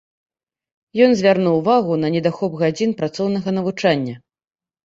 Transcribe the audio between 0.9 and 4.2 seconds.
Ён звярнуў увагу на недахоп гадзін працоўнага навучання.